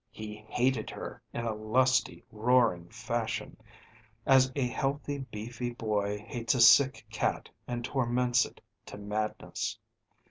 [0.09, 3.55] He hated her in a lusty, roaring fashion,
[4.25, 9.77] as a healthy beefy boy hates a sick cat and torments it to madness.